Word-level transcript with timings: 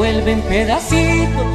vuelven 0.00 0.40
pedacitos. 0.42 1.46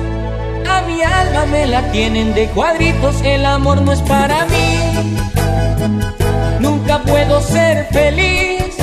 A 0.70 0.82
mi 0.82 1.02
alma 1.02 1.46
me 1.48 1.66
la 1.66 1.92
tienen 1.92 2.34
de 2.36 2.48
cuadritos. 2.50 3.22
El 3.24 3.44
amor 3.46 3.82
no 3.82 3.92
es 3.92 4.02
para 4.02 4.46
mí. 4.46 6.25
Nunca 6.60 7.02
puedo 7.04 7.42
ser 7.42 7.88
feliz. 7.92 8.76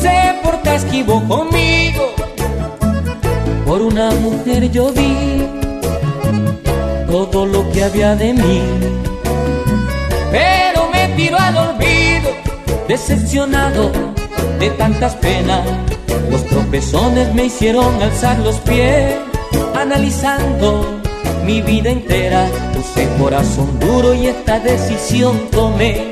Se 0.00 0.34
porta 0.42 0.74
esquivo 0.74 1.22
conmigo. 1.28 2.14
Por 3.66 3.82
una 3.82 4.10
mujer 4.12 4.70
yo 4.70 4.92
vi 4.92 5.46
todo 7.12 7.46
lo 7.46 7.70
que 7.72 7.84
había 7.84 8.14
de 8.16 8.32
mí. 8.32 8.62
Pero 10.30 10.88
me 10.90 11.08
tiro 11.16 11.38
al 11.38 11.56
olvido, 11.56 12.30
decepcionado 12.88 13.92
de 14.58 14.70
tantas 14.70 15.14
penas. 15.16 15.60
Los 16.30 16.46
tropezones 16.46 17.34
me 17.34 17.44
hicieron 17.46 18.02
alzar 18.02 18.38
los 18.38 18.56
pies, 18.60 19.14
analizando 19.74 21.00
mi 21.44 21.60
vida 21.60 21.90
entera. 21.90 22.48
Puse 22.72 23.08
corazón 23.18 23.78
duro 23.78 24.14
y 24.14 24.26
esta 24.26 24.58
decisión 24.58 25.50
tomé. 25.50 26.11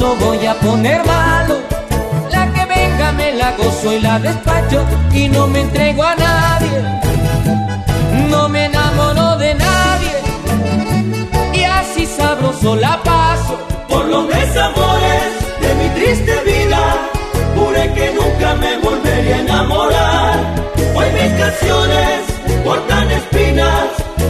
Lo 0.00 0.16
voy 0.16 0.46
a 0.46 0.54
poner 0.54 1.04
malo. 1.06 1.56
La 2.32 2.52
que 2.52 2.64
venga 2.64 3.12
me 3.12 3.32
la 3.34 3.52
gozo 3.52 3.92
y 3.92 4.00
la 4.00 4.18
despacho 4.18 4.84
y 5.12 5.28
no 5.28 5.46
me 5.46 5.60
entrego 5.60 6.02
a 6.02 6.14
nadie. 6.16 6.78
No 8.30 8.48
me 8.48 8.64
enamoro 8.64 9.36
de 9.36 9.54
nadie 9.54 10.14
y 11.52 11.62
así 11.64 12.06
sabroso 12.06 12.74
la 12.76 13.02
paso. 13.02 13.58
Por 13.88 14.06
los 14.06 14.28
desamores 14.28 15.28
de 15.62 15.74
mi 15.74 15.88
triste 15.96 16.34
vida, 16.50 16.82
juré 17.56 17.92
que 17.94 18.12
nunca 18.18 18.54
me 18.54 18.78
volvería 18.78 19.36
a 19.36 19.40
enamorar. 19.40 20.38
Hoy 20.94 21.08
mis 21.18 21.32
canciones 21.42 22.20
portan 22.64 23.10
espinas 23.10 23.86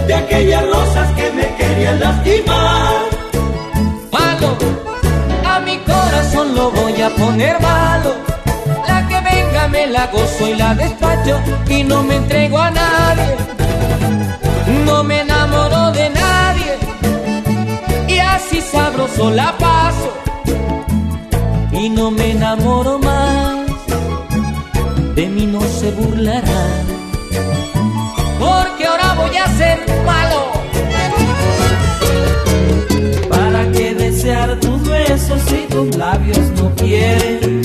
de 0.07 0.15
aquellas 0.15 0.65
rosas 0.67 1.09
que 1.17 1.31
me 1.33 1.47
querían 1.57 2.01
lastimar. 2.01 2.70
Lo 6.55 6.71
voy 6.71 7.01
a 7.01 7.11
poner 7.11 7.61
malo. 7.61 8.15
La 8.87 9.07
que 9.09 9.21
venga 9.21 9.69
me 9.69 9.87
la 9.87 10.07
gozo 10.09 10.49
y 10.49 10.55
la 10.55 10.75
despacho 10.75 11.41
y 11.69 11.83
no 11.85 12.03
me 12.03 12.17
entrego 12.17 12.59
a 12.59 12.71
nadie. 12.71 13.37
No 14.85 15.03
me 15.03 15.21
enamoro 15.21 15.93
de 15.93 16.11
nadie 16.11 16.79
y 18.09 18.19
así 18.19 18.61
sabroso 18.61 19.31
la 19.31 19.57
paso 19.59 20.13
y 21.73 21.89
no 21.89 22.11
me 22.11 22.33
enamoro 22.33 22.99
más. 22.99 23.67
De 25.15 25.27
mí 25.27 25.47
no 25.47 25.61
se 25.61 25.91
burlarán 25.91 26.87
porque 28.39 28.87
ahora 28.87 29.15
voy 29.15 29.37
a 29.37 29.47
ser 29.59 29.79
malo. 30.07 30.60
Labios 36.01 36.47
no 36.57 36.75
quieren? 36.77 37.61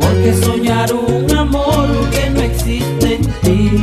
Porque 0.00 0.30
soñar 0.46 0.88
un 0.94 1.28
amor 1.36 1.88
que 2.10 2.30
no 2.30 2.40
existe 2.40 3.14
en 3.16 3.24
ti. 3.42 3.82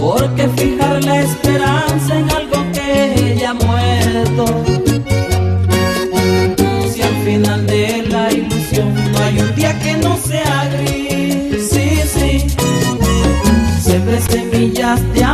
Porque 0.00 0.48
fijar 0.56 1.04
la 1.04 1.20
esperanza 1.28 2.18
en 2.20 2.30
algo 2.38 2.58
que 2.72 3.36
ya 3.38 3.50
ha 3.50 3.54
muerto. 3.54 4.44
Si 6.90 7.02
al 7.02 7.16
final 7.26 7.66
de 7.66 8.04
la 8.14 8.32
ilusión 8.32 8.94
no 9.12 9.18
hay 9.24 9.38
un 9.40 9.54
día 9.54 9.78
que 9.80 9.92
no 10.04 10.16
sea 10.16 10.70
gris, 10.74 11.70
sí, 11.70 11.88
sí. 12.14 12.30
Siempre 13.78 14.20
semillas 14.22 15.00
de 15.12 15.22
amor 15.22 15.31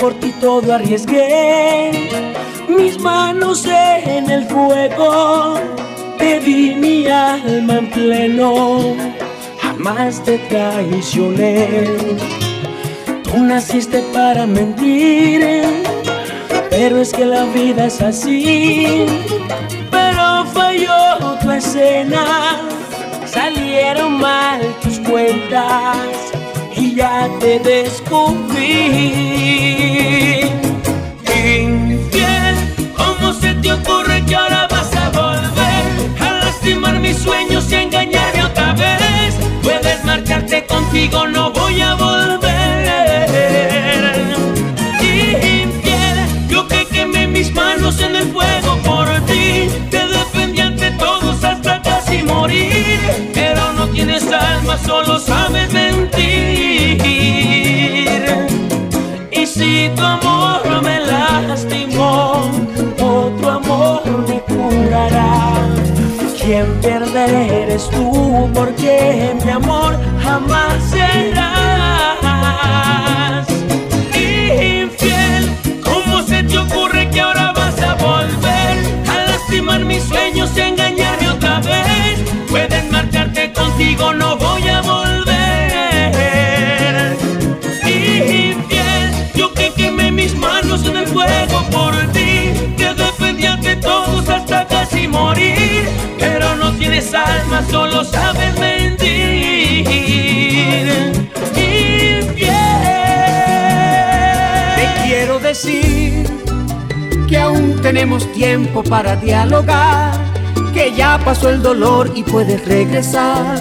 por 0.00 0.14
ti 0.14 0.32
todo 0.40 0.72
arriesgué, 0.72 1.90
mis 2.68 2.98
manos 3.00 3.66
en 3.66 4.30
el 4.30 4.46
fuego, 4.46 5.54
te 6.18 6.40
di 6.40 6.74
mi 6.74 7.06
alma 7.06 7.78
en 7.78 7.90
pleno, 7.90 8.96
jamás 9.60 10.24
te 10.24 10.38
traicioné. 10.38 11.84
Tú 13.24 13.42
naciste 13.42 14.00
para 14.14 14.46
mentir, 14.46 15.62
pero 16.70 16.98
es 17.02 17.12
que 17.12 17.26
la 17.26 17.44
vida 17.44 17.84
es 17.84 18.00
así. 18.00 19.06
Pero 19.90 20.46
falló 20.46 21.38
tu 21.42 21.50
escena, 21.50 22.58
salieron 23.26 24.18
mal 24.18 24.60
tus 24.82 24.98
cuentas 25.00 26.29
ya 26.94 27.28
te 27.40 27.58
descubrí. 27.58 28.70
Infiel, 31.36 32.56
¿cómo 32.96 33.32
se 33.32 33.54
te 33.54 33.72
ocurre 33.72 34.24
que 34.26 34.34
ahora 34.34 34.68
vas 34.70 34.94
a 34.94 35.08
volver 35.10 36.20
a 36.20 36.44
lastimar 36.44 36.98
mis 37.00 37.16
sueños 37.16 37.70
y 37.70 37.74
engañarme 37.76 38.44
otra 38.44 38.72
vez? 38.74 39.34
Puedes 39.62 40.04
marcharte 40.04 40.66
contigo, 40.66 41.26
no 41.26 41.52
voy 41.52 41.80
a 41.80 41.94
alma, 54.50 54.78
solo 54.78 55.18
sabes 55.18 55.72
mentir. 55.72 57.00
Y 59.30 59.46
si 59.46 59.90
tu 59.96 60.02
amor 60.02 60.82
me 60.82 61.00
lastimó, 61.00 62.50
otro 63.00 63.50
amor 63.50 64.02
me 64.28 64.40
curará. 64.40 65.54
Quien 66.40 66.66
pierde 66.80 67.62
eres 67.62 67.88
tú, 67.90 68.50
porque 68.52 69.34
mi 69.44 69.50
amor 69.50 69.98
jamás 70.22 70.82
serás. 70.90 72.26
Infiel, 74.14 75.44
¿cómo 75.84 76.22
se 76.22 76.42
te 76.42 76.58
ocurre 76.58 77.08
que 77.10 77.20
ahora 77.20 77.52
vas 77.52 77.80
a 77.82 77.94
volver 77.94 78.76
a 79.08 79.30
lastimar 79.30 79.84
mis 79.84 80.02
sueños? 80.02 80.50
Solo 97.68 98.04
sabes 98.04 98.58
mentir. 98.58 99.86
Infiel. 101.56 102.50
Te 104.76 104.86
quiero 105.04 105.38
decir 105.38 106.26
que 107.28 107.38
aún 107.38 107.80
tenemos 107.82 108.30
tiempo 108.32 108.82
para 108.82 109.16
dialogar, 109.16 110.12
que 110.74 110.92
ya 110.94 111.18
pasó 111.24 111.48
el 111.50 111.62
dolor 111.62 112.12
y 112.14 112.22
puedes 112.22 112.64
regresar, 112.66 113.60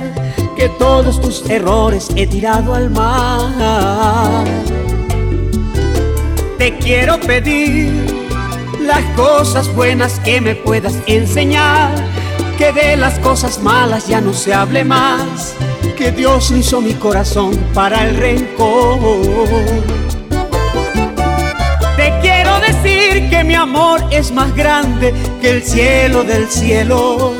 que 0.55 0.69
todos 0.69 1.21
tus 1.21 1.49
errores 1.49 2.09
he 2.15 2.25
tirado 2.27 2.73
al 2.73 2.89
mar. 2.89 4.45
Te 6.57 6.77
quiero 6.77 7.19
pedir 7.19 7.91
las 8.81 9.03
cosas 9.15 9.73
buenas 9.75 10.19
que 10.21 10.41
me 10.41 10.55
puedas 10.55 10.95
enseñar, 11.05 11.93
que 12.59 12.73
de 12.73 12.97
las 12.97 13.17
cosas 13.19 13.63
malas 13.63 14.05
ya 14.09 14.19
no 14.19 14.33
se 14.33 14.53
hable 14.53 14.83
más, 14.83 15.55
que 15.97 16.11
Dios 16.11 16.51
hizo 16.51 16.81
mi 16.81 16.93
corazón 16.93 17.55
para 17.73 18.05
el 18.05 18.17
rencor. 18.17 18.99
Te 21.95 22.13
quiero 22.21 22.59
decir 22.59 23.29
que 23.29 23.45
mi 23.45 23.55
amor 23.55 24.03
es 24.11 24.33
más 24.33 24.53
grande 24.53 25.13
que 25.41 25.51
el 25.51 25.63
cielo 25.63 26.25
del 26.25 26.49
cielo. 26.49 27.33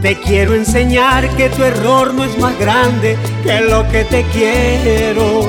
Te 0.00 0.18
quiero 0.20 0.54
enseñar 0.54 1.28
que 1.36 1.50
tu 1.50 1.62
error 1.62 2.14
no 2.14 2.24
es 2.24 2.38
más 2.38 2.58
grande 2.58 3.18
que 3.42 3.60
lo 3.60 3.86
que 3.90 4.04
te 4.04 4.22
quiero. 4.32 5.42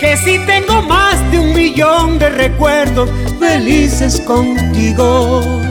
Que 0.00 0.16
si 0.16 0.40
tengo 0.40 0.82
más 0.82 1.30
de 1.30 1.38
un 1.38 1.54
millón 1.54 2.18
de 2.18 2.30
recuerdos 2.30 3.08
felices 3.38 4.20
contigo. 4.22 5.69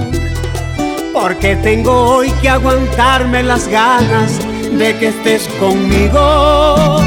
Porque 1.13 1.55
tengo 1.57 1.91
hoy 1.91 2.31
que 2.41 2.49
aguantarme 2.49 3.43
las 3.43 3.67
ganas 3.67 4.39
de 4.71 4.97
que 4.97 5.07
estés 5.09 5.47
conmigo. 5.59 6.99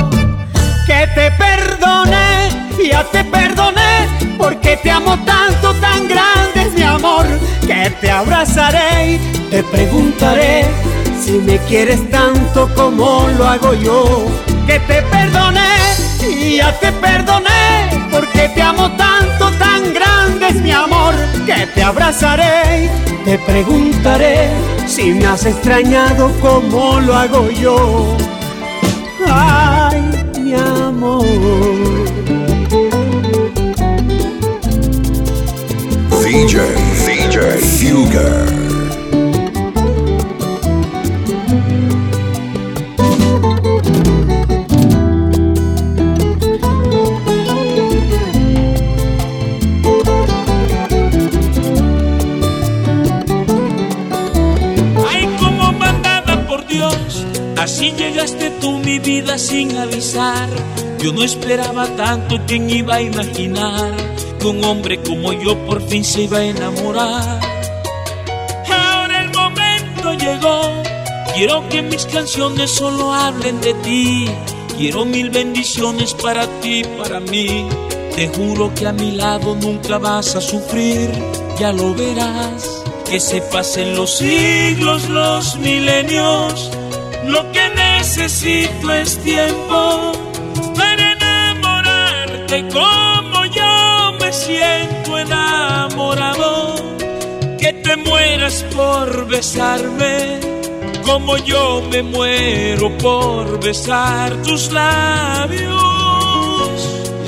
Que 0.87 1.07
te 1.15 1.31
perdone 1.33 2.63
ya 2.93 3.05
te 3.05 3.25
perdoné 3.25 4.09
porque 4.37 4.77
te 4.77 4.91
amo 4.91 5.17
tanto, 5.25 5.73
tan 5.75 6.09
grande 6.09 6.63
es 6.63 6.75
mi 6.75 6.83
amor 6.83 7.25
que 7.67 7.91
te 8.01 8.11
abrazaré 8.11 9.13
y 9.13 9.19
te 9.51 9.63
preguntaré 9.63 10.65
si 11.23 11.33
me 11.33 11.59
quieres 11.69 12.11
tanto 12.11 12.69
como 12.75 13.29
lo 13.39 13.47
hago 13.47 13.75
yo. 13.75 14.27
Que 14.67 14.79
te 14.81 15.03
perdoné 15.03 15.75
y 16.21 16.57
ya 16.57 16.73
te 16.81 16.93
perdoné 16.93 18.09
porque 18.11 18.49
te 18.49 18.63
amo 18.63 18.91
tanto, 18.93 19.02
tan 19.59 19.95
grande 19.95 20.49
es 20.49 20.61
mi 20.61 20.71
amor 20.71 21.15
que 21.47 21.67
te 21.75 21.83
abrazaré 21.83 22.91
y 23.07 23.25
te 23.25 23.39
preguntaré 23.39 24.51
si 24.87 25.13
me 25.13 25.27
has 25.27 25.47
extrañado 25.47 26.31
como 26.41 27.01
lo 27.01 27.15
hago 27.15 27.51
yo. 27.51 28.17
Ay, 29.27 30.03
mi 30.41 30.55
amor. 30.55 31.25
DJ, 36.25 36.61
DJ 37.07 37.59
Fugger. 37.59 38.42
Sin 59.39 59.77
avisar. 59.77 60.49
Yo 60.99 61.13
no 61.13 61.23
esperaba 61.23 61.87
tanto, 61.97 62.39
¿quién 62.47 62.71
iba 62.71 62.97
a 62.97 63.03
imaginar 63.03 63.93
que 64.39 64.47
un 64.47 64.63
hombre 64.65 65.01
como 65.03 65.33
yo 65.33 65.59
por 65.67 65.83
fin 65.89 66.05
se 66.05 66.23
iba 66.23 66.39
a 66.39 66.45
enamorar? 66.45 67.41
Ahora 68.69 69.23
el 69.25 69.31
momento 69.31 70.15
llegó, 70.15 70.83
quiero 71.35 71.69
que 71.69 71.83
mis 71.83 72.05
canciones 72.07 72.71
solo 72.75 73.13
hablen 73.13 73.61
de 73.61 73.75
ti. 73.75 74.27
Quiero 74.77 75.05
mil 75.05 75.31
bendiciones 75.31 76.15
para 76.15 76.47
ti, 76.61 76.83
para 76.99 77.21
mí. 77.21 77.67
Te 78.15 78.29
juro 78.29 78.73
que 78.75 78.87
a 78.87 78.93
mi 78.93 79.13
lado 79.13 79.55
nunca 79.57 79.99
vas 79.99 80.35
a 80.37 80.41
sufrir, 80.41 81.11
ya 81.59 81.73
lo 81.73 81.95
verás. 81.95 82.85
Que 83.09 83.21
se 83.21 83.41
pasen 83.43 83.95
los 83.97 84.19
siglos, 84.19 85.09
los 85.09 85.57
milenios. 85.59 86.71
Lo 87.25 87.51
que 87.53 87.69
necesito 87.71 88.93
es 88.93 89.19
tiempo 89.19 90.13
para 90.77 91.13
enamorarte 91.13 92.69
como 92.69 93.45
yo 93.47 94.13
me 94.21 94.33
siento 94.33 95.19
enamorado. 95.19 96.75
Que 97.59 97.73
te 97.73 97.97
mueras 97.97 98.65
por 98.75 99.27
besarme 99.29 100.41
como 101.05 101.37
yo 101.39 101.83
me 101.91 102.03
muero 102.03 102.97
por 102.99 103.61
besar 103.61 104.35
tus 104.43 104.73
labios. 104.73 105.83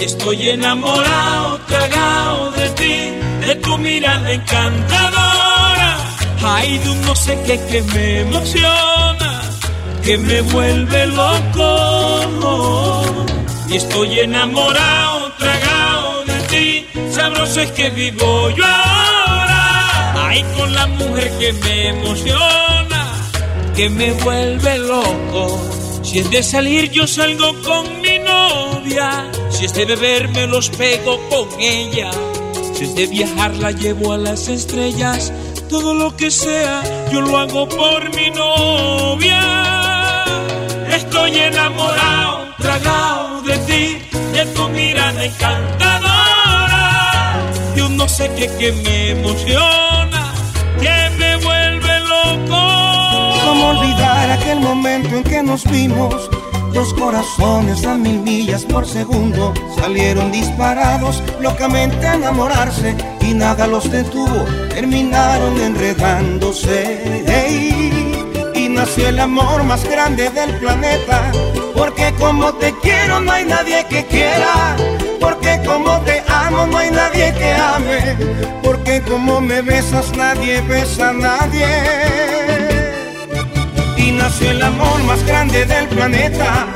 Estoy 0.00 0.50
enamorado, 0.50 1.58
tragado 1.66 2.50
de 2.52 2.68
ti, 2.70 3.46
de 3.46 3.54
tu 3.56 3.78
mirada 3.78 4.32
encantadora. 4.32 5.96
Ay, 6.42 6.78
de 6.78 6.90
un 6.90 7.00
no 7.02 7.14
sé 7.14 7.38
qué 7.46 7.58
que 7.70 7.82
me 7.82 8.20
emociona, 8.20 9.43
que 10.04 10.18
me 10.18 10.42
vuelve 10.42 11.06
loco. 11.06 13.02
Y 13.68 13.76
estoy 13.76 14.20
enamorado, 14.20 15.32
tragado 15.38 16.24
de 16.24 16.38
ti, 16.48 16.86
sabroso 17.10 17.60
es 17.62 17.70
que 17.72 17.90
vivo 17.90 18.50
yo 18.50 18.64
ahora. 18.64 20.28
Ay, 20.28 20.44
con 20.56 20.72
la 20.74 20.86
mujer 20.86 21.30
que 21.38 21.52
me 21.54 21.88
emociona, 21.88 23.12
que 23.74 23.88
me 23.88 24.12
vuelve 24.12 24.78
loco. 24.78 25.60
Si 26.02 26.18
es 26.18 26.30
de 26.30 26.42
salir, 26.42 26.90
yo 26.90 27.06
salgo 27.06 27.54
con 27.62 28.02
mi 28.02 28.18
novia. 28.18 29.30
Si 29.50 29.64
es 29.64 29.72
de 29.72 29.86
beber, 29.86 30.28
me 30.28 30.46
los 30.46 30.68
pego 30.68 31.18
con 31.30 31.48
ella. 31.58 32.10
Si 32.74 32.84
es 32.84 32.94
de 32.94 33.06
viajar, 33.06 33.56
la 33.56 33.70
llevo 33.70 34.12
a 34.12 34.18
las 34.18 34.48
estrellas. 34.48 35.32
Todo 35.70 35.94
lo 35.94 36.14
que 36.14 36.30
sea, 36.30 36.82
yo 37.10 37.22
lo 37.22 37.38
hago 37.38 37.66
por 37.68 38.14
mi 38.14 38.30
novia. 38.30 39.83
Estoy 41.24 41.40
enamorado, 41.40 42.54
tragado 42.58 43.40
de 43.40 43.56
ti, 43.60 43.98
de 44.34 44.44
tu 44.54 44.68
mirada 44.68 45.24
encantadora. 45.24 46.02
Yo 47.74 47.88
no 47.88 48.06
sé 48.06 48.30
qué 48.36 48.46
que 48.58 48.72
me 48.72 49.12
emociona, 49.12 50.34
que 50.78 51.10
me 51.18 51.36
vuelve 51.36 52.00
loco. 52.00 53.40
¿Cómo 53.42 53.68
olvidar 53.70 54.32
aquel 54.32 54.60
momento 54.60 55.16
en 55.16 55.24
que 55.24 55.42
nos 55.42 55.64
vimos? 55.64 56.28
Dos 56.74 56.92
corazones 56.92 57.86
a 57.86 57.94
mil 57.94 58.20
millas 58.20 58.66
por 58.66 58.86
segundo 58.86 59.54
salieron 59.80 60.30
disparados, 60.30 61.22
locamente 61.40 62.06
a 62.06 62.16
enamorarse 62.16 62.94
y 63.22 63.32
nada 63.32 63.66
los 63.66 63.90
detuvo, 63.90 64.44
terminaron 64.68 65.58
enredándose. 65.58 67.24
Ey, 67.26 68.12
y 68.12 68.13
nació 68.74 69.08
el 69.08 69.18
amor 69.20 69.62
más 69.64 69.84
grande 69.84 70.28
del 70.30 70.58
planeta, 70.58 71.30
porque 71.74 72.12
como 72.18 72.52
te 72.54 72.74
quiero 72.82 73.20
no 73.20 73.32
hay 73.32 73.44
nadie 73.44 73.86
que 73.88 74.04
quiera, 74.06 74.76
porque 75.20 75.60
como 75.64 76.00
te 76.00 76.22
amo 76.28 76.66
no 76.66 76.78
hay 76.78 76.90
nadie 76.90 77.32
que 77.34 77.52
ame, 77.54 78.16
porque 78.62 79.00
como 79.02 79.40
me 79.40 79.62
besas 79.62 80.14
nadie 80.16 80.60
besa 80.62 81.10
a 81.10 81.12
nadie 81.12 82.44
y 83.96 84.10
nació 84.12 84.50
el 84.50 84.62
amor 84.62 85.02
más 85.04 85.24
grande 85.24 85.64
del 85.64 85.86
planeta. 85.88 86.66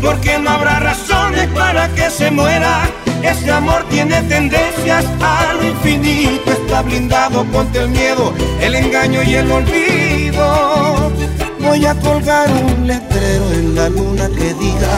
Porque 0.00 0.38
no 0.38 0.50
habrá 0.50 0.78
razones 0.78 1.48
para 1.48 1.88
que 1.88 2.08
se 2.10 2.30
muera. 2.30 2.88
Ese 3.22 3.50
amor 3.50 3.84
tiene 3.90 4.22
tendencias 4.22 5.04
a 5.20 5.54
lo 5.54 5.64
infinito. 5.64 6.52
Está 6.52 6.82
blindado 6.82 7.44
contra 7.46 7.82
el 7.82 7.88
miedo, 7.90 8.32
el 8.60 8.76
engaño 8.76 9.22
y 9.24 9.34
el 9.34 9.50
olvido. 9.50 10.87
Voy 11.68 11.84
a 11.84 11.94
colgar 11.96 12.48
un 12.50 12.86
letrero 12.86 13.52
en 13.52 13.74
la 13.74 13.90
luna 13.90 14.26
que 14.28 14.54
diga 14.54 14.88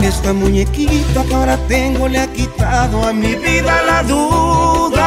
que 0.00 0.08
esta 0.08 0.32
muñequita 0.32 1.22
que 1.22 1.32
ahora 1.32 1.56
tengo 1.68 2.08
le 2.08 2.18
ha 2.18 2.26
quitado 2.26 3.06
a 3.06 3.12
mi 3.12 3.36
vida 3.36 3.82
la 3.86 4.02
duda. 4.02 4.98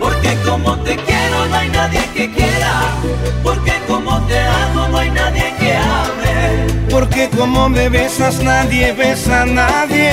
Porque 0.00 0.36
como 0.44 0.76
te 0.80 0.96
quiero 0.96 1.46
no 1.46 1.54
hay 1.54 1.68
nadie 1.68 2.00
que 2.14 2.32
quiera, 2.32 2.80
porque 3.44 3.74
como 3.86 4.20
te 4.26 4.40
amo 4.40 4.88
no 4.88 4.98
hay 4.98 5.10
nadie 5.12 5.54
que 5.60 5.76
ame. 5.76 6.66
Porque 6.90 7.30
como 7.30 7.68
me 7.68 7.88
besas 7.88 8.42
nadie 8.42 8.92
besa 8.92 9.42
a 9.42 9.46
nadie. 9.46 10.10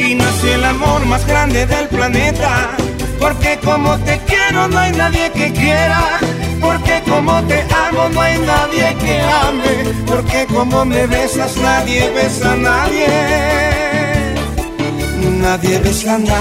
Y 0.00 0.16
nació 0.16 0.54
el 0.56 0.64
amor 0.64 1.06
más 1.06 1.24
grande 1.28 1.64
del 1.64 1.86
planeta. 1.86 2.70
Porque 3.20 3.60
como 3.64 3.98
te 4.00 4.18
quiero 4.26 4.66
no 4.66 4.80
hay 4.80 4.90
nadie 4.90 5.30
que 5.30 5.52
quiera. 5.52 6.18
Como 7.14 7.40
te 7.44 7.64
amo 7.72 8.08
no 8.08 8.20
hay 8.20 8.38
nadie 8.38 8.96
que 8.96 9.20
ame. 9.20 9.94
Porque 10.04 10.46
como 10.52 10.84
me 10.84 11.06
besas 11.06 11.56
nadie 11.58 12.10
besa 12.10 12.52
a 12.52 12.56
nadie. 12.56 13.06
Nadie 15.40 15.78
besa 15.78 16.16
a 16.16 16.18
nadie. 16.18 16.34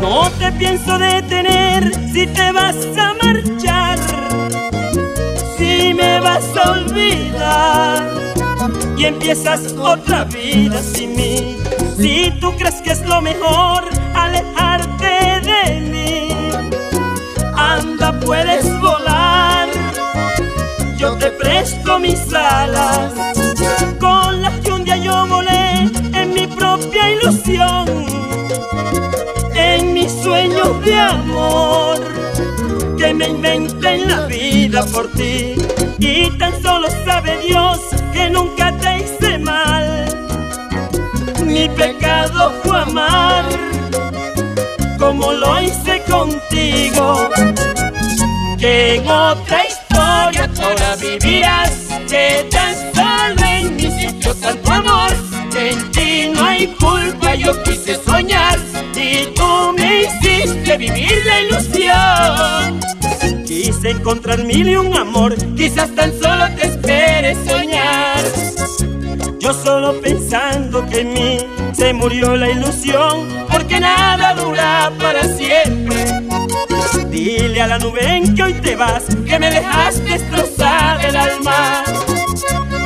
No 0.00 0.30
te 0.32 0.50
pienso 0.52 0.98
detener 0.98 1.92
si 2.12 2.26
te 2.26 2.50
vas 2.52 2.76
a 2.98 3.14
marchar, 3.22 3.98
si 5.56 5.94
me 5.94 6.18
vas 6.20 6.44
a 6.56 6.70
olvidar 6.72 8.02
y 8.96 9.04
empiezas 9.04 9.72
otra 9.78 10.24
vida 10.24 10.82
sin 10.82 11.14
mí. 11.14 11.56
Si 11.96 12.32
tú 12.40 12.52
crees 12.56 12.82
que 12.82 12.90
es 12.90 13.06
lo 13.06 13.20
mejor 13.20 13.84
alejarte 14.14 14.93
puedes 18.24 18.64
volar. 18.80 19.68
Yo 20.96 21.16
te 21.16 21.30
presto 21.30 21.98
mis 21.98 22.32
alas 22.32 23.12
con 24.00 24.42
las 24.42 24.54
que 24.60 24.72
un 24.72 24.84
día 24.84 24.96
yo 24.96 25.26
volé 25.26 25.90
en 26.12 26.32
mi 26.32 26.46
propia 26.46 27.10
ilusión 27.10 27.86
en 29.54 29.92
mis 29.92 30.10
sueños 30.12 30.82
de 30.84 30.98
amor 30.98 31.98
que 32.96 33.12
me 33.12 33.28
inventé 33.28 33.94
en 33.94 34.08
la 34.08 34.26
vida 34.26 34.84
por 34.86 35.10
ti 35.12 35.54
y 35.98 36.30
tan 36.38 36.62
solo 36.62 36.88
sabe 37.04 37.38
Dios 37.46 37.80
que 38.12 38.30
nunca 38.30 38.72
te 38.78 38.98
hice 38.98 39.38
mal 39.38 40.06
mi 41.44 41.68
pecado 41.68 42.52
fue 42.62 42.78
amar 42.78 43.44
como 44.98 45.32
lo 45.32 45.60
hice 45.60 46.02
contigo 46.10 47.28
en 48.64 49.06
otra 49.06 49.62
historia 49.66 50.50
ahora 50.62 50.96
vivirás 50.96 51.70
que 52.08 52.48
tan 52.50 52.74
solo 52.94 53.46
en 53.46 53.76
mi 53.76 53.90
sitio 53.90 54.34
tanto 54.36 54.72
amor 54.72 55.12
en 55.56 55.90
ti 55.92 56.30
no 56.34 56.44
hay 56.44 56.66
culpa. 56.78 57.34
Yo 57.34 57.62
quise 57.62 57.96
soñar 58.04 58.58
y 58.94 59.26
tú 59.34 59.74
me 59.76 60.02
hiciste 60.02 60.76
vivir 60.76 61.22
la 61.26 61.40
ilusión. 61.42 62.80
Quise 63.46 63.90
encontrar 63.90 64.42
mil 64.44 64.68
y 64.68 64.76
un 64.76 64.96
amor 64.96 65.34
quizás 65.56 65.94
tan 65.94 66.12
solo 66.20 66.46
te 66.56 66.66
espere 66.68 67.36
soñar. 67.46 68.22
Yo 69.38 69.52
solo 69.52 70.00
pensando 70.00 70.86
que 70.86 71.00
en 71.00 71.12
mí 71.12 71.38
se 71.74 71.92
murió 71.92 72.34
la 72.34 72.50
ilusión, 72.50 73.28
porque 73.50 73.78
nada 73.78 74.32
dura 74.34 74.90
para 74.98 75.22
siempre. 75.24 75.83
Dile 77.14 77.62
a 77.62 77.68
la 77.68 77.78
nube 77.78 78.04
en 78.04 78.34
que 78.34 78.42
hoy 78.42 78.54
te 78.54 78.74
vas, 78.74 79.04
que 79.24 79.38
me 79.38 79.48
dejaste 79.48 80.02
destrozar 80.02 81.04
el 81.04 81.14
alma. 81.14 81.84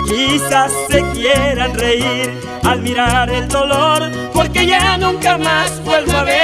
Quizás 0.06 0.70
se 0.90 1.02
quieran 1.12 1.72
reír 1.72 2.38
al 2.62 2.82
mirar 2.82 3.30
el 3.30 3.48
dolor, 3.48 4.02
porque 4.34 4.66
ya 4.66 4.98
nunca 4.98 5.38
más 5.38 5.82
vuelvo 5.82 6.12
a 6.12 6.24
verte. 6.24 6.37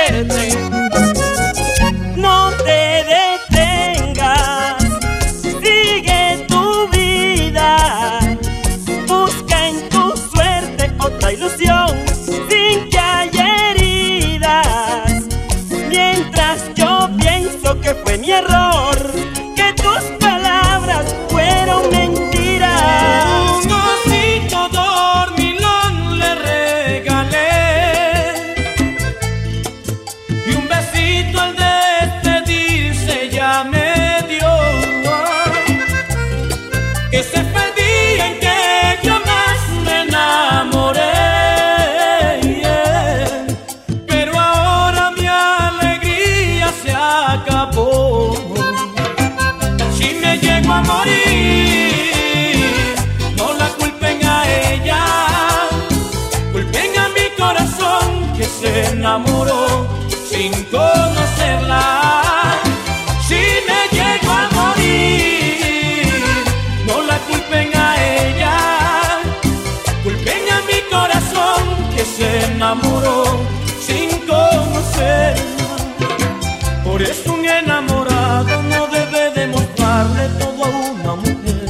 Por 76.84 77.02
eso 77.02 77.32
un 77.32 77.44
enamorado 77.44 78.62
no 78.62 78.86
debe 78.86 79.30
demostrarle 79.32 80.28
todo 80.38 80.64
a 80.64 80.68
una 80.68 81.14
mujer. 81.16 81.68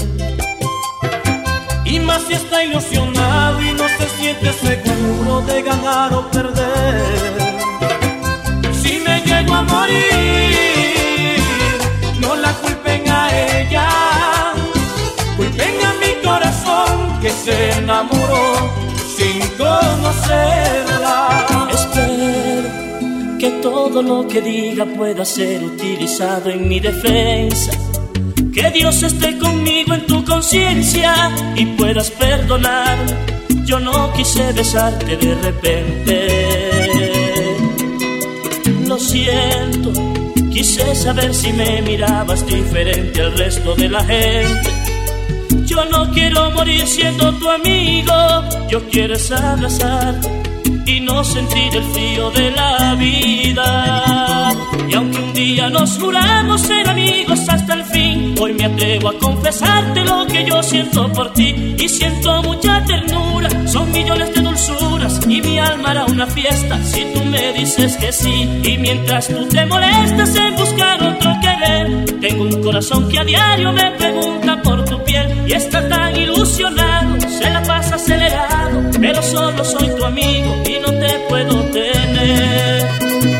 Y 1.87 2.01
más 2.01 2.23
si 2.27 2.35
está 2.35 2.63
ilusionado 2.63 3.63
y 3.63 3.73
no 3.73 3.89
se 3.89 4.07
siente 4.19 4.53
seguro 4.53 5.41
de 5.43 5.63
ganar 5.63 6.13
o 6.13 6.31
perder. 6.31 7.35
Si 8.83 9.01
me 9.01 9.23
llego 9.23 9.55
a 9.55 9.63
morir, 9.63 11.41
no 12.21 12.37
la 12.37 12.53
culpen 12.55 13.09
a 13.09 13.23
ella. 13.59 13.89
Culpen 15.39 15.75
a 15.87 15.93
mi 16.03 16.23
corazón 16.23 17.21
que 17.23 17.31
se 17.31 17.79
enamoró 17.79 18.94
todo 23.95 24.23
lo 24.23 24.27
que 24.27 24.41
diga 24.41 24.85
pueda 24.87 25.25
ser 25.25 25.63
utilizado 25.63 26.51
en 26.51 26.67
mi 26.69 26.81
defensa. 26.81 27.71
Que 28.53 28.69
Dios 28.73 29.01
esté 29.05 29.39
conmigo 29.39 29.95
en 29.95 30.05
tu 30.07 30.25
conciencia 30.25 31.31
y 31.55 31.65
puedas 31.77 32.11
perdonar. 32.11 32.99
Yo 33.65 33.79
no 33.79 34.13
quise 34.15 34.53
besarte 34.53 35.17
de 35.17 35.35
repente. 35.37 36.27
Lo 38.89 38.99
siento, 38.99 39.93
quise 40.51 40.93
saber 40.97 41.33
si 41.33 41.53
me 41.53 41.81
mirabas 41.83 42.45
diferente 42.45 43.21
al 43.21 43.39
resto 43.39 43.77
de 43.77 43.89
la 43.91 44.03
gente. 44.05 44.71
Yo 45.67 45.85
no 45.85 46.11
quiero 46.11 46.51
morir 46.51 46.85
siendo 46.85 47.33
tu 47.35 47.49
amigo, 47.49 48.13
yo 48.69 48.83
quiero 48.91 49.15
abrazarte 49.37 50.44
y 50.87 51.01
no 51.01 51.25
sentir 51.25 51.75
el 51.75 51.85
frío 51.85 52.31
de 52.31 52.51
la 52.51 52.95
vida. 52.95 54.53
Y 54.89 54.95
aunque 54.95 55.19
un 55.19 55.33
día 55.33 55.71
nos 55.71 55.99
juramos 55.99 56.61
ser 56.61 56.89
amigos 56.89 57.41
hasta 57.49 57.75
el 57.75 57.85
fin, 57.85 58.35
hoy 58.39 58.53
me 58.55 58.65
atrevo 58.65 59.09
a 59.09 59.19
confesarte 59.19 60.05
lo 60.05 60.27
que 60.27 60.45
yo 60.45 60.63
siento 60.63 61.11
por 61.13 61.33
ti 61.33 61.75
y 61.79 61.89
siento 61.89 62.43
mucha 62.43 62.85
ternura. 62.85 63.49
Son 63.67 63.91
millones 63.93 64.35
de 64.35 64.43
dulzuras 64.43 65.21
y 65.29 65.41
mi 65.41 65.59
alma 65.59 65.91
hará 65.91 66.05
una 66.07 66.27
fiesta 66.27 66.83
si 66.83 67.05
tú 67.13 67.25
me 67.25 67.53
dices 67.53 67.97
que 67.97 68.13
sí. 68.13 68.49
Y 68.63 68.79
mientras 68.79 69.29
tú 69.29 69.47
te 69.49 69.65
molestas 69.67 70.37
en 70.37 70.57
buscar 70.57 71.03
otro 71.03 71.33
querer, 71.41 72.21
tengo 72.21 72.45
un 72.45 72.63
corazón 72.63 73.09
que 73.09 73.19
a 73.19 73.25
diario 73.25 73.73
me 73.73 73.91
pregunta 73.93 74.61
por 74.63 74.85
tu 74.85 75.03
piel 75.05 75.45
y 75.47 75.53
está 75.53 75.89
tan 75.89 76.17
ilusionado, 76.17 77.21
se 77.29 77.51
la 77.51 77.63
pasa 77.63 77.97
acelerado, 77.97 78.91
pero 79.01 79.23
solo 79.23 79.65
soy 79.65 79.89
tu 79.97 80.05
amigo 80.05 80.64
puedo 81.35 81.65
tener. 81.71 82.89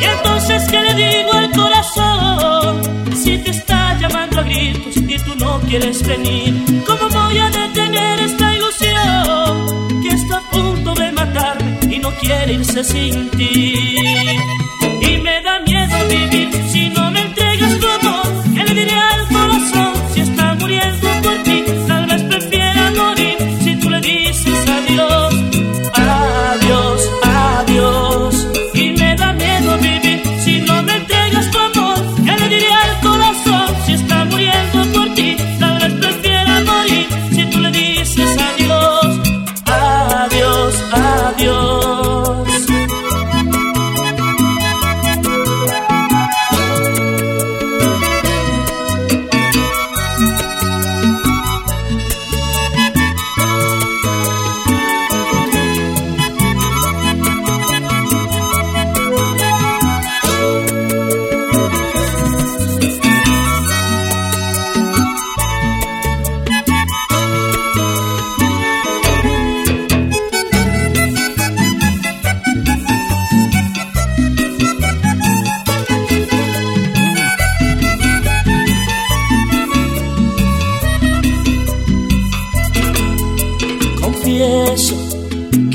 Y 0.03 0.05
entonces, 0.05 0.63
¿qué 0.69 0.81
le 0.81 0.95
digo 0.95 1.33
al 1.33 1.51
corazón? 1.53 2.83
Si 3.23 3.39
te 3.39 3.51
está 3.51 3.97
llamando 4.01 4.41
a 4.41 4.43
gritos 4.43 4.97
y 4.97 5.17
tú 5.27 5.33
no 5.37 5.61
quieres 5.61 6.05
venir, 6.05 6.53
¿cómo 6.89 7.09
voy 7.09 7.39
a 7.39 7.49
detener 7.51 8.19
esta 8.29 8.47
ilusión 8.57 10.03
que 10.03 10.09
está 10.09 10.39
a 10.39 10.51
punto 10.51 10.95
de 10.95 11.13
matarme 11.13 11.95
y 11.95 11.99
no 12.01 12.11
quiere 12.23 12.55
irse 12.55 12.83
sin 12.83 13.31
ti. 13.31 13.97
Y 15.09 15.13
me 15.27 15.37
da 15.47 15.61
miedo 15.61 15.97
vivir 16.09 16.51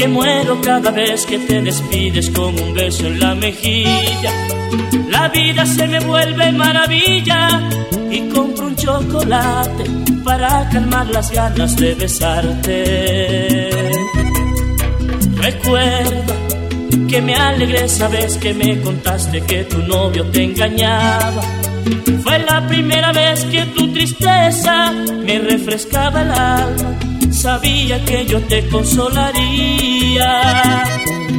muero 0.09 0.59
cada 0.61 0.91
vez 0.91 1.25
que 1.25 1.39
te 1.39 1.61
despides 1.61 2.29
con 2.31 2.59
un 2.59 2.73
beso 2.73 3.07
en 3.07 3.19
la 3.19 3.35
mejilla. 3.35 4.31
La 5.09 5.29
vida 5.29 5.65
se 5.65 5.87
me 5.87 5.99
vuelve 5.99 6.51
maravilla 6.51 7.69
y 8.11 8.21
compro 8.29 8.67
un 8.67 8.75
chocolate 8.75 9.83
para 10.23 10.69
calmar 10.69 11.07
las 11.07 11.31
ganas 11.31 11.75
de 11.75 11.95
besarte. 11.95 13.69
Recuerda 15.35 16.35
que 17.07 17.21
me 17.21 17.35
alegré 17.35 17.85
esa 17.85 18.07
vez 18.07 18.37
que 18.37 18.53
me 18.53 18.79
contaste 18.81 19.41
que 19.41 19.63
tu 19.63 19.79
novio 19.79 20.25
te 20.25 20.43
engañaba. 20.43 21.41
Fue 22.23 22.39
la 22.39 22.67
primera 22.67 23.11
vez 23.11 23.45
que 23.45 23.65
tu 23.67 23.91
tristeza 23.91 24.91
me 24.91 25.39
refrescaba 25.39 26.21
el 26.21 26.31
alma. 26.31 26.99
Sabía 27.41 28.03
que 28.03 28.25
yo 28.25 28.41
te 28.41 28.67
consolaría. 28.67 30.33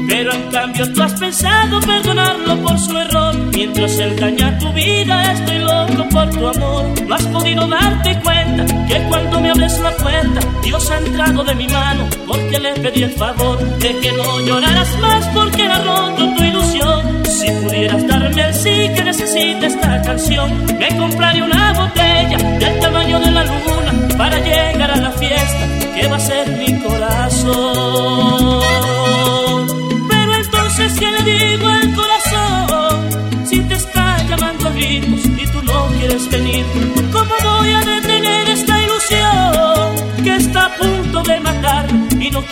Pero 0.08 0.32
en 0.32 0.50
cambio 0.50 0.90
tú 0.94 1.02
has 1.02 1.12
pensado 1.20 1.78
perdonarlo 1.80 2.56
por 2.62 2.78
su 2.78 2.96
error. 2.96 3.36
Mientras 3.54 3.98
él 3.98 4.18
daña 4.18 4.56
tu 4.58 4.72
vida, 4.72 5.30
estoy 5.30 5.58
loco 5.58 6.08
por 6.08 6.30
tu 6.30 6.48
amor. 6.48 6.86
No 7.06 7.14
has 7.14 7.26
podido 7.26 7.68
darte 7.68 8.18
cuenta 8.20 8.64
que 8.86 8.98
cuando 9.10 9.40
me 9.42 9.50
abres 9.50 9.78
la 9.80 9.90
puerta, 9.96 10.40
Dios 10.62 10.90
ha 10.90 10.98
entrado 11.00 11.44
de 11.44 11.54
mi 11.54 11.68
mano 11.68 12.08
porque 12.26 12.58
le 12.58 12.72
pedí 12.80 13.02
el 13.02 13.12
favor 13.12 13.58
de 13.58 13.98
que 13.98 14.12
no 14.12 14.40
lloraras 14.40 14.98
más 15.00 15.26
porque 15.34 15.64
era 15.64 15.82
roto 15.84 16.34
tu 16.34 16.42
ilusión. 16.42 17.22
Si 17.26 17.50
pudieras 17.62 18.06
darme 18.06 18.42
el 18.42 18.54
sí 18.54 18.88
que 18.96 19.04
necesita 19.04 19.66
esta 19.66 20.00
canción, 20.00 20.64
me 20.78 20.96
compraré 20.96 21.42
una 21.42 21.74
botella 21.74 22.38
del 22.58 22.80
tamaño 22.80 23.20
de 23.20 23.30
la 23.32 23.44
luna 23.44 24.16
para 24.16 24.38
llegar 24.38 24.90
a 24.92 24.96
la 24.96 25.10
fiesta 25.12 25.49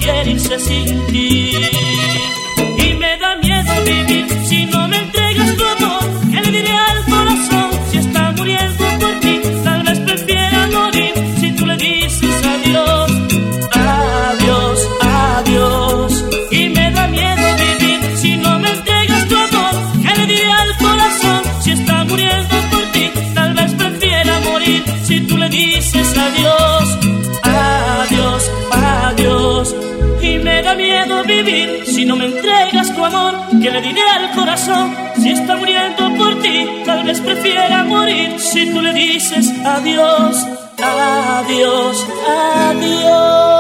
quiere 0.09 0.31
irse 0.31 0.59
sin 0.59 1.07
ti? 1.07 1.53
Y 2.77 2.95
me 2.95 3.17
da 3.19 3.37
miedo 3.37 3.73
vivir 3.85 4.28
le 33.81 34.03
al 34.11 34.31
corazón 34.33 34.97
si 35.21 35.31
está 35.31 35.57
muriendo 35.57 36.15
por 36.17 36.41
ti? 36.41 36.67
Tal 36.85 37.05
vez 37.05 37.21
prefiera 37.21 37.85
morir 37.85 38.39
si 38.39 38.71
tú 38.73 38.81
le 38.81 38.93
dices 38.93 39.53
adiós, 39.65 40.47
adiós, 40.79 42.07
adiós. 42.27 43.58